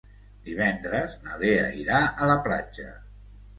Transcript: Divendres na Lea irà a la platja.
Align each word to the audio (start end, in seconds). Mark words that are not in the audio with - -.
Divendres 0.45 1.17
na 1.27 1.37
Lea 1.43 1.69
irà 1.83 2.01
a 2.09 2.33
la 2.35 2.41
platja. 2.51 2.91